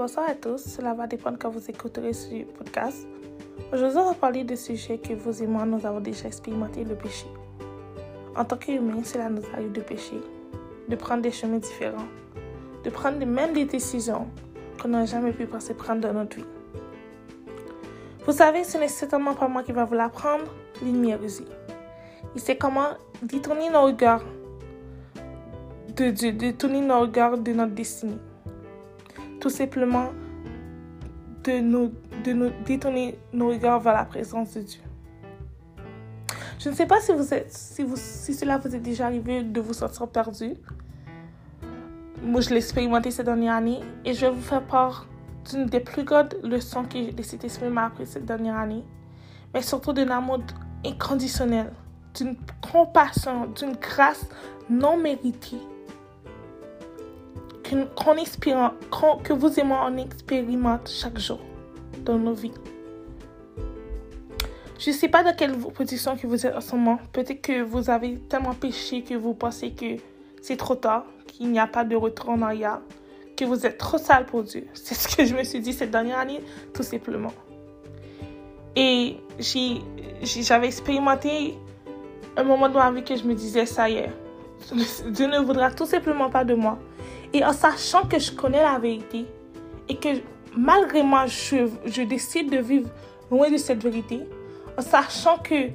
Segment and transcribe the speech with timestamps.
[0.00, 0.62] bonsoir à tous.
[0.64, 3.06] Cela va dépendre quand vous écouterez ce podcast.
[3.70, 6.94] Aujourd'hui, on va parler de sujets que vous et moi, nous avons déjà expérimenté, le
[6.94, 7.26] péché.
[8.34, 10.18] En tant qu'humains, cela nous arrive de pécher,
[10.88, 12.08] de prendre des chemins différents,
[12.82, 14.26] de prendre même des décisions
[14.80, 16.46] qu'on n'a jamais pu penser prendre dans notre vie.
[18.24, 20.46] Vous savez, ce n'est certainement pas moi qui va vous l'apprendre,
[20.82, 21.44] l'ennemi est rusé.
[22.34, 24.24] Il sait comment détourner nos regards
[25.94, 28.16] de Dieu, détourner nos regards de notre destinée
[29.40, 30.10] tout simplement
[31.44, 31.92] de nous,
[32.24, 34.80] de nous détourner nos regards vers la présence de Dieu.
[36.58, 39.60] Je ne sais pas si, vous si, vous, si cela vous est déjà arrivé de
[39.60, 40.54] vous sentir perdu.
[42.22, 45.06] Moi, je l'ai expérimenté ces dernières années et je vais vous faire part
[45.50, 48.84] d'une des plus grandes leçons que le Saint-Esprit m'a appris cette dernière année,
[49.54, 50.40] mais surtout d'un amour
[50.84, 51.72] inconditionnel,
[52.14, 54.26] d'une compassion, d'une grâce
[54.68, 55.56] non méritée
[57.70, 61.40] que vous et moi on expérimente chaque jour
[62.04, 62.52] dans nos vies.
[64.78, 66.98] Je ne sais pas dans quelle position que vous êtes en ce moment.
[67.12, 69.96] Peut-être que vous avez tellement péché que vous pensez que
[70.40, 72.80] c'est trop tard, qu'il n'y a pas de retour en arrière,
[73.36, 74.66] que vous êtes trop sale pour Dieu.
[74.74, 76.40] C'est ce que je me suis dit cette dernière année,
[76.72, 77.32] tout simplement.
[78.74, 79.18] Et
[80.22, 81.58] j'avais expérimenté
[82.38, 84.10] un moment dans ma vie que je me disais, ça y est,
[85.10, 86.78] Dieu ne voudra tout simplement pas de moi.
[87.32, 89.26] Et en sachant que je connais la vérité
[89.88, 90.08] et que
[90.56, 92.90] malgré moi, je, décide de vivre
[93.30, 94.20] loin de cette vérité,
[94.76, 95.68] en sachant que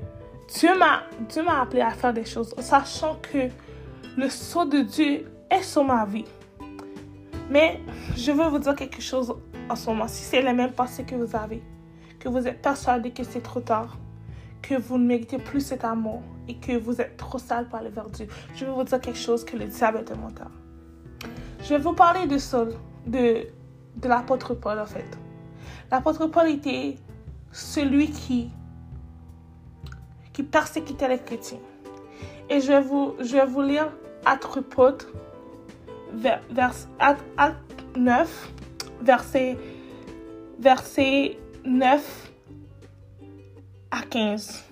[0.53, 3.50] Dieu m'a, appelé à faire des choses, en sachant que
[4.17, 6.26] le sceau de Dieu est sur ma vie.
[7.50, 7.80] Mais
[8.16, 9.33] je veux vous dire quelque chose
[9.70, 10.08] en ce moment.
[10.08, 11.61] Si c'est les mêmes pensées que vous avez,
[12.20, 13.98] que vous êtes persuadé que c'est trop tard,
[14.61, 17.89] que vous ne méritez plus cet amour et que vous êtes trop sale pour aller
[17.89, 20.50] vers Dieu, je veux vous dire quelque chose que le diable est un menteur.
[21.66, 22.75] Je vais vous parler de Saul,
[23.08, 23.47] de,
[23.95, 25.17] de l'apôtre Paul en fait.
[25.91, 26.95] L'apôtre Paul était
[27.52, 28.52] celui qui,
[30.31, 31.58] qui persécutait les chrétiens.
[32.52, 33.92] Et je vais vous, je vais vous lire
[34.25, 34.59] Acte
[36.14, 36.75] vers, vers,
[37.95, 38.52] 9,
[39.02, 39.58] verset,
[40.59, 42.31] verset 9
[43.89, 44.65] à 15.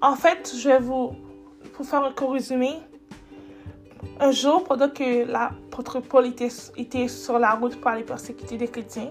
[0.00, 1.16] En fait, je vais vous,
[1.72, 2.74] pour faire un court résumé,
[4.20, 5.24] un jour, pendant que
[5.70, 9.10] Paul était, sur la route pour aller persécuter des chrétiens,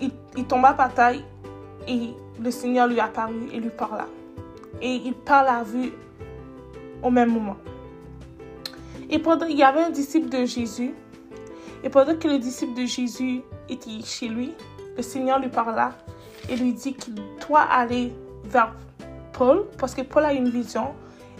[0.00, 1.24] il, il tomba par taille
[1.86, 2.10] et
[2.40, 4.06] le Seigneur lui apparut et lui parla.
[4.80, 5.92] Et il parle à vue
[7.02, 7.56] au même moment.
[9.10, 10.94] Et pendant, il y avait un disciple de Jésus.
[11.82, 14.54] Et pendant que le disciple de Jésus était chez lui,
[14.96, 15.92] le Seigneur lui parla
[16.48, 17.14] et lui dit qu'il
[17.46, 18.12] doit aller
[18.44, 18.74] vers
[19.32, 20.94] Paul parce que Paul a une vision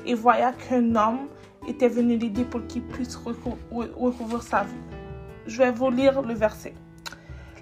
[0.07, 1.29] et voyait qu'un homme
[1.67, 4.75] était venu l'aider pour qu'il puisse recouvrir sa vie.
[5.47, 6.75] Je vais vous lire le verset.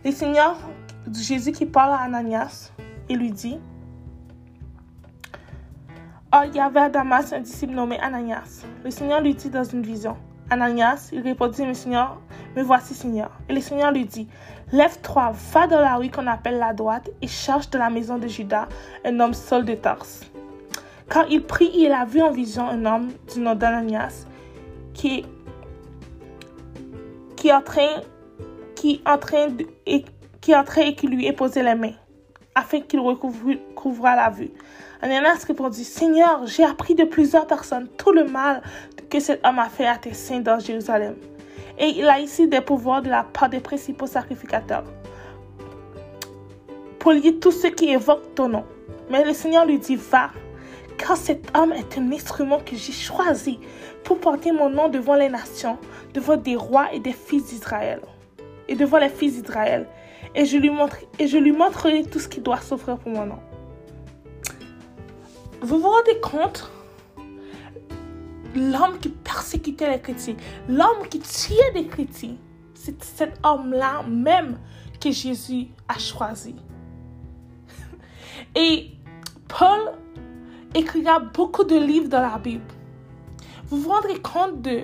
[0.04, 0.56] Le Seigneur,
[1.12, 2.72] Jésus qui parle à Ananias
[3.09, 3.59] et lui dit,
[6.31, 8.64] Or, il y avait à Damas un disciple nommé Ananias.
[8.84, 10.16] Le Seigneur lui dit dans une vision,
[10.50, 12.20] Ananias, il répondit, Mais Seigneur,
[12.56, 13.30] me voici Seigneur.
[13.48, 14.28] Et le Seigneur lui dit,
[14.72, 18.28] Lève-toi, va dans la rue qu'on appelle la droite et cherche de la maison de
[18.28, 18.69] Judas
[19.04, 20.30] un homme seul de Tarse
[21.09, 24.27] quand il prit, il a vu en vision un homme du nom d'Ananias
[24.95, 25.25] qui,
[27.37, 28.03] qui, train
[28.75, 29.03] qui,
[29.87, 30.05] et,
[30.41, 31.95] qui entrait et qui lui posé les mains
[32.55, 34.51] afin qu'il recouvra la vue.
[35.01, 38.63] Ananias répondit, Seigneur, j'ai appris de plusieurs personnes tout le mal
[39.09, 41.15] que cet homme a fait à tes saints dans Jérusalem.
[41.79, 44.85] Et il a ici des pouvoirs de la part des principaux sacrificateurs
[46.99, 48.65] pour lier tous ceux qui évoquent ton nom.
[49.09, 50.31] Mais le Seigneur lui dit, va,
[50.98, 53.59] car cet homme est un instrument que j'ai choisi
[54.04, 55.78] pour porter mon nom devant les nations,
[56.12, 58.00] devant des rois et des fils d'Israël,
[58.69, 59.88] et devant les fils d'Israël.
[60.34, 60.70] Et je lui
[61.19, 63.38] et je lui montrerai tout ce qu'il doit souffrir pour mon nom.
[65.62, 66.70] Vous vous rendez compte?
[68.54, 70.34] L'homme qui persécutait les chrétiens,
[70.68, 72.36] l'homme qui tuait des chrétiens,
[72.74, 74.59] c'est cet homme-là même
[75.01, 76.56] que Jésus a choisi.
[78.56, 78.91] Et
[79.47, 79.92] Paul
[80.74, 82.65] écrira beaucoup de livres dans la Bible.
[83.66, 84.82] Vous vous rendrez compte de,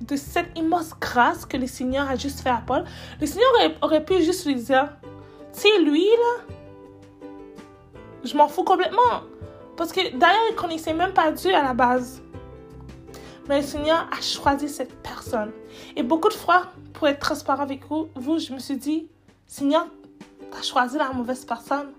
[0.00, 2.84] de cette immense grâce que le Seigneur a juste fait à Paul.
[3.20, 3.48] Le Seigneur
[3.82, 4.88] aurait, pu juste lui dire,
[5.52, 6.54] c'est lui là,
[8.24, 9.22] je m'en fous complètement.
[9.76, 12.20] Parce que d'ailleurs, il ne connaissait même pas Dieu à la base.
[13.48, 15.52] Mais le Seigneur a choisi cette personne.
[15.96, 19.08] Et beaucoup de fois, pour être transparent avec vous, vous je me suis dit,
[19.46, 19.86] Seigneur,
[20.50, 21.92] tu as choisi la mauvaise personne.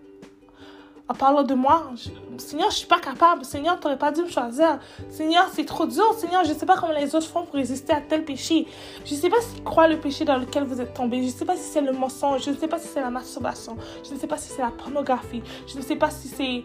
[1.10, 1.92] En parlant de moi.
[2.38, 3.44] Seigneur, je suis pas capable.
[3.44, 4.80] Seigneur, tu n'aurais pas dû me choisir.
[5.10, 6.14] Seigneur, c'est trop dur.
[6.16, 8.68] Seigneur, je ne sais pas comment les autres font pour résister à tel péché.
[9.04, 11.18] Je ne sais pas s'ils croient le péché dans lequel vous êtes tombé.
[11.18, 12.44] Je ne sais pas si c'est le mensonge.
[12.46, 13.76] Je ne sais pas si c'est la masturbation.
[14.08, 15.42] Je ne sais pas si c'est la pornographie.
[15.68, 16.64] Je ne sais pas si c'est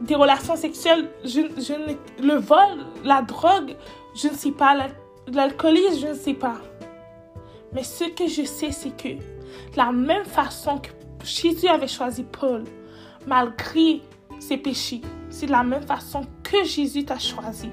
[0.00, 1.10] des relations sexuelles.
[1.24, 3.76] Je, je, le vol, la drogue,
[4.14, 4.76] je ne sais pas.
[5.26, 6.58] L'alcoolisme, je ne sais pas.
[7.72, 9.08] Mais ce que je sais, c'est que
[9.74, 10.90] la même façon que
[11.24, 12.62] Jésus avait choisi Paul,
[13.26, 14.02] malgré
[14.38, 15.00] ses péchés.
[15.30, 17.70] C'est la même façon que Jésus t'a choisi.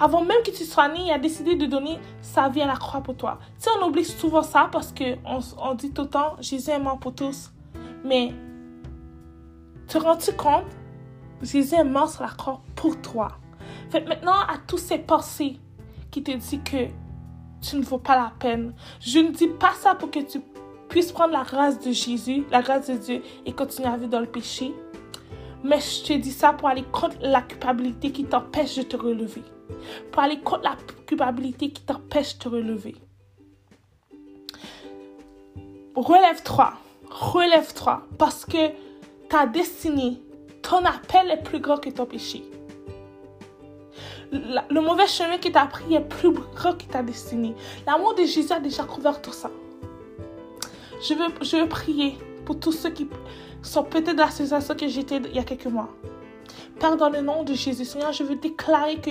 [0.00, 2.76] Avant même que tu sois né, il a décidé de donner sa vie à la
[2.76, 3.38] croix pour toi.
[3.58, 6.78] Tu sais, on oublie souvent ça parce qu'on on dit tout le temps Jésus est
[6.78, 7.52] mort pour tous.
[8.04, 8.34] Mais
[9.86, 10.66] te rends-tu compte?
[11.42, 13.28] Jésus est mort sur la croix pour toi.
[13.90, 15.60] Fait maintenant, à tous ces pensées
[16.10, 16.88] qui te disent que
[17.60, 20.40] tu ne vaux pas la peine, je ne dis pas ça pour que tu
[20.94, 24.20] puisse prendre la grâce de Jésus, la grâce de Dieu et continuer à vivre dans
[24.20, 24.72] le péché.
[25.64, 29.42] Mais je te dis ça pour aller contre la culpabilité qui t'empêche de te relever.
[30.12, 32.94] Pour aller contre la culpabilité qui t'empêche de te relever.
[35.96, 36.74] Relève-toi.
[37.10, 38.06] Relève-toi.
[38.16, 38.70] Parce que
[39.28, 40.22] ta destinée,
[40.62, 42.44] ton appel est plus grand que ton péché.
[44.30, 47.56] Le mauvais chemin qui t'a pris est plus grand que ta destinée.
[47.84, 49.50] L'amour de Jésus a déjà couvert tout ça.
[51.06, 52.16] Je veux, je veux prier
[52.46, 53.06] pour tous ceux qui
[53.60, 55.90] sont peut-être dans la situation que j'étais il y a quelques mois.
[56.80, 59.10] Père, dans le nom de Jésus, Seigneur, je veux déclarer que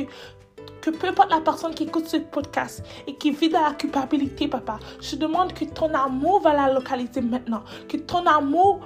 [0.81, 4.49] que peu importe la personne qui écoute ce podcast et qui vit dans la culpabilité,
[4.49, 8.81] papa, je demande que ton amour va la localiser maintenant, que ton amour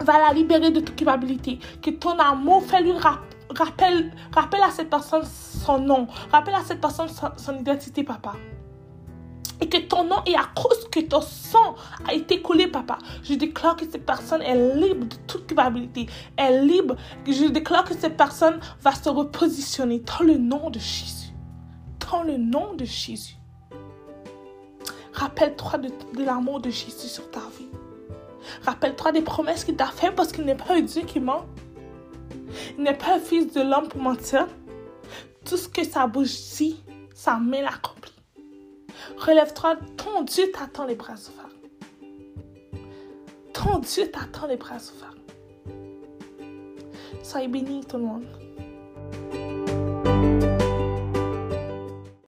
[0.00, 2.92] va la libérer de toute culpabilité, que ton amour fait lui
[3.50, 8.34] rappelle, rappelle à cette personne son nom, rappelle à cette personne son identité, papa
[9.62, 11.76] et que ton nom est à cause que ton sang
[12.08, 12.98] a été coulé, papa.
[13.22, 16.06] Je déclare que cette personne est libre de toute culpabilité,
[16.36, 16.96] est libre.
[17.24, 21.30] Je déclare que cette personne va se repositionner dans le nom de Jésus.
[22.10, 23.36] Dans le nom de Jésus.
[25.12, 27.68] Rappelle-toi de, l'amour de Jésus sur ta vie.
[28.64, 31.46] Rappelle-toi des promesses qu'il t'a faites parce qu'il n'est pas un Dieu qui ment.
[32.76, 34.48] Il n'est pas un fils de l'homme pour mentir.
[35.44, 36.82] Tout ce que sa bouche dit,
[37.14, 38.01] sa main l'accomplit.
[39.16, 41.56] Relève-toi, ton Dieu t'attend les bras ouverts.
[43.52, 45.16] Ton Dieu t'attend les bras ouverts.
[47.22, 48.41] Soyez bénis tout le monde.